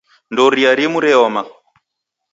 [0.31, 1.41] Ndoria rimu reoma